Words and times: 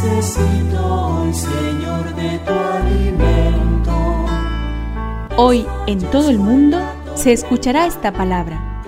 Necesito 0.00 0.86
hoy, 0.86 1.34
Señor, 1.34 2.14
de 2.14 2.38
tu 2.46 2.52
alimento. 2.52 4.26
Hoy 5.36 5.66
en 5.88 5.98
todo 6.12 6.30
el 6.30 6.38
mundo 6.38 6.78
se 7.16 7.32
escuchará 7.32 7.84
esta 7.84 8.12
palabra. 8.12 8.84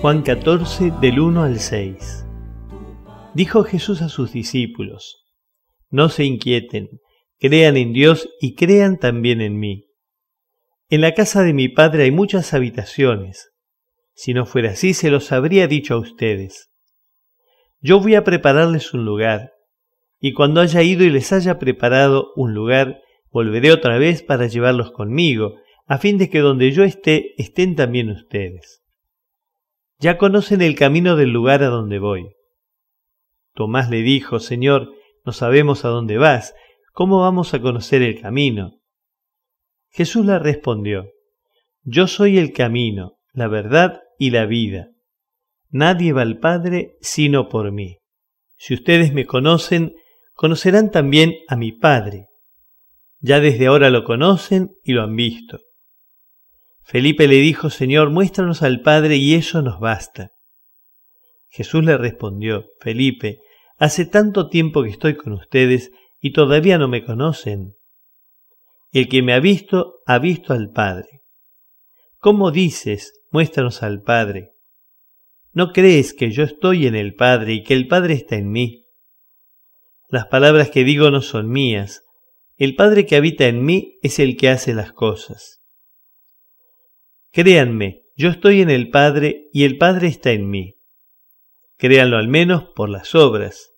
Juan 0.00 0.22
14 0.22 0.90
del 1.02 1.20
1 1.20 1.42
al 1.42 1.60
6. 1.60 2.24
Dijo 3.34 3.62
Jesús 3.62 4.00
a 4.00 4.08
sus 4.08 4.32
discípulos, 4.32 5.22
No 5.90 6.08
se 6.08 6.24
inquieten, 6.24 6.88
crean 7.38 7.76
en 7.76 7.92
Dios 7.92 8.30
y 8.40 8.54
crean 8.54 8.98
también 8.98 9.42
en 9.42 9.58
mí. 9.58 9.84
En 10.88 11.02
la 11.02 11.12
casa 11.12 11.42
de 11.42 11.52
mi 11.52 11.68
Padre 11.68 12.04
hay 12.04 12.10
muchas 12.10 12.54
habitaciones. 12.54 13.50
Si 14.14 14.32
no 14.32 14.46
fuera 14.46 14.70
así, 14.70 14.94
se 14.94 15.10
los 15.10 15.30
habría 15.30 15.66
dicho 15.66 15.92
a 15.92 15.98
ustedes. 15.98 16.70
Yo 17.80 18.00
voy 18.00 18.14
a 18.16 18.24
prepararles 18.24 18.92
un 18.92 19.04
lugar, 19.04 19.52
y 20.20 20.32
cuando 20.32 20.60
haya 20.60 20.82
ido 20.82 21.04
y 21.04 21.10
les 21.10 21.32
haya 21.32 21.58
preparado 21.58 22.32
un 22.34 22.52
lugar, 22.52 23.00
volveré 23.30 23.72
otra 23.72 23.98
vez 23.98 24.22
para 24.22 24.46
llevarlos 24.46 24.90
conmigo, 24.90 25.54
a 25.86 25.98
fin 25.98 26.18
de 26.18 26.28
que 26.28 26.40
donde 26.40 26.72
yo 26.72 26.82
esté, 26.82 27.34
estén 27.40 27.76
también 27.76 28.10
ustedes. 28.10 28.82
Ya 29.98 30.18
conocen 30.18 30.60
el 30.60 30.74
camino 30.74 31.16
del 31.16 31.30
lugar 31.30 31.62
a 31.62 31.68
donde 31.68 31.98
voy. 31.98 32.34
Tomás 33.54 33.90
le 33.90 34.02
dijo, 34.02 34.38
Señor, 34.38 34.92
no 35.24 35.32
sabemos 35.32 35.84
a 35.84 35.88
dónde 35.88 36.18
vas, 36.18 36.54
¿cómo 36.92 37.20
vamos 37.20 37.54
a 37.54 37.60
conocer 37.60 38.02
el 38.02 38.20
camino? 38.20 38.80
Jesús 39.90 40.26
le 40.26 40.38
respondió, 40.38 41.06
Yo 41.82 42.06
soy 42.06 42.38
el 42.38 42.52
camino, 42.52 43.18
la 43.32 43.48
verdad 43.48 44.02
y 44.18 44.30
la 44.30 44.46
vida. 44.46 44.90
Nadie 45.70 46.12
va 46.12 46.22
al 46.22 46.38
Padre 46.38 46.96
sino 47.00 47.48
por 47.48 47.72
mí. 47.72 47.98
Si 48.56 48.74
ustedes 48.74 49.12
me 49.12 49.26
conocen, 49.26 49.94
conocerán 50.34 50.90
también 50.90 51.34
a 51.48 51.56
mi 51.56 51.72
Padre. 51.72 52.26
Ya 53.20 53.40
desde 53.40 53.66
ahora 53.66 53.90
lo 53.90 54.04
conocen 54.04 54.72
y 54.82 54.92
lo 54.92 55.02
han 55.02 55.14
visto. 55.14 55.60
Felipe 56.82 57.28
le 57.28 57.36
dijo, 57.36 57.70
Señor, 57.70 58.10
muéstranos 58.10 58.62
al 58.62 58.80
Padre 58.80 59.16
y 59.16 59.34
eso 59.34 59.60
nos 59.60 59.78
basta. 59.78 60.30
Jesús 61.48 61.84
le 61.84 61.98
respondió, 61.98 62.66
Felipe, 62.80 63.40
hace 63.76 64.06
tanto 64.06 64.48
tiempo 64.48 64.82
que 64.82 64.90
estoy 64.90 65.16
con 65.16 65.32
ustedes 65.32 65.90
y 66.20 66.32
todavía 66.32 66.78
no 66.78 66.88
me 66.88 67.04
conocen. 67.04 67.74
El 68.90 69.08
que 69.08 69.22
me 69.22 69.34
ha 69.34 69.40
visto, 69.40 70.00
ha 70.06 70.18
visto 70.18 70.54
al 70.54 70.70
Padre. 70.70 71.22
¿Cómo 72.18 72.50
dices, 72.50 73.20
muéstranos 73.30 73.82
al 73.82 74.02
Padre? 74.02 74.54
¿No 75.52 75.72
crees 75.72 76.14
que 76.14 76.30
yo 76.30 76.44
estoy 76.44 76.86
en 76.86 76.94
el 76.94 77.14
Padre 77.14 77.54
y 77.54 77.62
que 77.62 77.74
el 77.74 77.88
Padre 77.88 78.14
está 78.14 78.36
en 78.36 78.50
mí? 78.50 78.86
Las 80.08 80.26
palabras 80.26 80.70
que 80.70 80.84
digo 80.84 81.10
no 81.10 81.20
son 81.20 81.50
mías. 81.50 82.04
El 82.56 82.74
Padre 82.74 83.06
que 83.06 83.16
habita 83.16 83.46
en 83.46 83.64
mí 83.64 83.98
es 84.02 84.18
el 84.18 84.36
que 84.36 84.48
hace 84.48 84.74
las 84.74 84.92
cosas. 84.92 85.60
Créanme, 87.30 88.02
yo 88.16 88.30
estoy 88.30 88.62
en 88.62 88.70
el 88.70 88.90
Padre 88.90 89.48
y 89.52 89.64
el 89.64 89.78
Padre 89.78 90.08
está 90.08 90.32
en 90.32 90.48
mí. 90.48 90.76
Créanlo 91.76 92.16
al 92.16 92.28
menos 92.28 92.64
por 92.74 92.88
las 92.88 93.14
obras. 93.14 93.72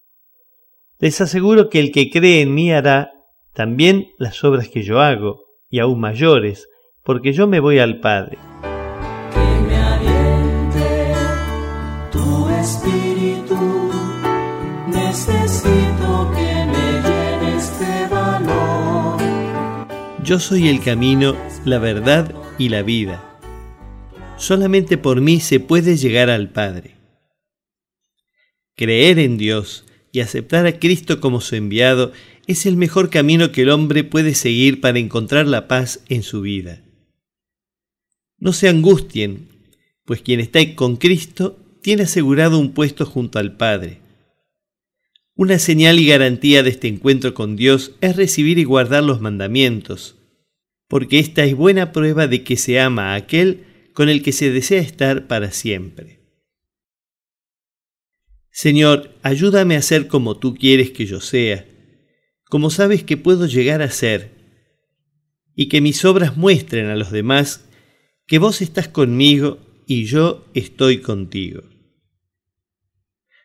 Les 0.99 1.21
aseguro 1.21 1.69
que 1.69 1.81
el 1.81 1.93
que 1.93 2.11
cree 2.11 2.41
en 2.41 2.55
mí 2.55 2.73
hará 2.73 3.12
también 3.53 4.09
las 4.19 4.43
obras 4.44 4.69
que 4.69 4.83
yo 4.83 5.00
hago, 5.00 5.44
y 5.69 5.81
aún 5.81 6.00
mayores, 6.00 6.69
porque 7.03 7.33
yo 7.33 7.47
me 7.47 7.61
voy 7.61 7.78
al 7.78 8.00
Padre. 8.00 8.39
Yo 20.31 20.39
soy 20.39 20.69
el 20.69 20.81
camino, 20.81 21.37
la 21.65 21.81
verdad 21.81 22.33
y 22.57 22.69
la 22.69 22.85
vida. 22.85 23.37
Solamente 24.39 24.97
por 24.97 25.21
mí 25.21 25.41
se 25.41 25.59
puede 25.59 25.97
llegar 25.97 26.31
al 26.31 26.51
Padre. 26.51 26.95
Creer 28.77 29.19
en 29.19 29.39
Dios 29.39 29.87
y 30.13 30.21
aceptar 30.21 30.67
a 30.67 30.79
Cristo 30.79 31.21
como 31.21 31.41
su 31.41 31.57
enviado 31.57 32.13
es 32.47 32.65
el 32.65 32.77
mejor 32.77 33.11
camino 33.11 33.51
que 33.51 33.63
el 33.63 33.71
hombre 33.71 34.05
puede 34.05 34.37
seguir 34.37 34.81
para 34.81 35.01
encontrar 35.01 35.49
la 35.49 35.67
paz 35.67 36.05
en 36.09 36.23
su 36.23 36.43
vida. 36.43 36.81
No 38.39 38.53
se 38.53 38.69
angustien, 38.69 39.49
pues 40.05 40.23
quien 40.23 40.39
está 40.39 40.61
con 40.77 40.95
Cristo 40.95 41.59
tiene 41.83 42.05
asegurado 42.05 42.61
un 42.61 42.71
puesto 42.71 43.05
junto 43.05 43.41
al 43.41 43.57
Padre. 43.57 43.99
Una 45.35 45.59
señal 45.59 45.99
y 45.99 46.07
garantía 46.07 46.62
de 46.62 46.71
este 46.71 46.87
encuentro 46.87 47.35
con 47.35 47.57
Dios 47.57 47.97
es 48.01 48.15
recibir 48.15 48.61
y 48.61 48.65
guardar 48.65 49.03
los 49.03 49.21
mandamientos, 49.21 50.19
porque 50.91 51.21
esta 51.21 51.45
es 51.45 51.55
buena 51.55 51.93
prueba 51.93 52.27
de 52.27 52.43
que 52.43 52.56
se 52.56 52.81
ama 52.81 53.12
a 53.12 53.15
aquel 53.15 53.65
con 53.95 54.09
el 54.09 54.25
que 54.25 54.33
se 54.33 54.51
desea 54.51 54.81
estar 54.81 55.28
para 55.28 55.53
siempre. 55.53 56.19
Señor, 58.51 59.15
ayúdame 59.23 59.77
a 59.77 59.83
ser 59.83 60.09
como 60.09 60.41
tú 60.41 60.56
quieres 60.56 60.91
que 60.91 61.06
yo 61.06 61.21
sea, 61.21 61.65
como 62.47 62.71
sabes 62.71 63.05
que 63.05 63.17
puedo 63.17 63.47
llegar 63.47 63.83
a 63.83 63.91
ser, 63.93 64.33
y 65.55 65.69
que 65.69 65.81
mis 65.81 66.05
obras 66.05 66.37
muestren 66.37 66.87
a 66.87 66.97
los 66.97 67.12
demás 67.12 67.69
que 68.27 68.41
vos 68.41 68.61
estás 68.61 68.89
conmigo 68.89 69.61
y 69.87 70.06
yo 70.06 70.50
estoy 70.55 70.99
contigo. 71.03 71.62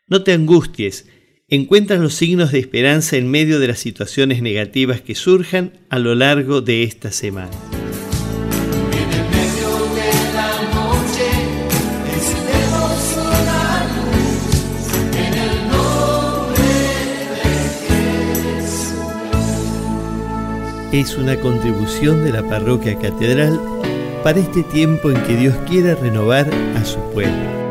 No 0.07 0.23
te 0.23 0.33
angusties, 0.33 1.07
encuentra 1.47 1.97
los 1.97 2.15
signos 2.15 2.51
de 2.51 2.59
esperanza 2.59 3.17
en 3.17 3.29
medio 3.29 3.59
de 3.59 3.67
las 3.67 3.79
situaciones 3.79 4.41
negativas 4.41 5.01
que 5.01 5.13
surjan 5.13 5.73
a 5.89 5.99
lo 5.99 6.15
largo 6.15 6.61
de 6.61 6.83
esta 6.83 7.11
semana. 7.11 7.51
Es 20.91 21.17
una 21.17 21.35
contribución 21.41 22.23
de 22.23 22.31
la 22.31 22.41
parroquia 22.47 22.97
catedral 22.97 23.59
para 24.23 24.39
este 24.39 24.63
tiempo 24.63 25.11
en 25.11 25.21
que 25.25 25.35
Dios 25.35 25.55
quiere 25.67 25.93
renovar 25.93 26.49
a 26.75 26.85
su 26.85 26.99
pueblo. 27.11 27.64